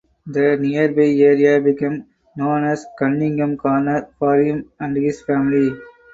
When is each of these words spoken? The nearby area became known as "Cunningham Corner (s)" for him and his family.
The 0.25 0.57
nearby 0.57 1.11
area 1.21 1.61
became 1.61 2.07
known 2.35 2.63
as 2.65 2.87
"Cunningham 2.97 3.55
Corner 3.55 3.97
(s)" 3.97 4.09
for 4.17 4.41
him 4.41 4.71
and 4.79 4.97
his 4.97 5.21
family. 5.21 5.79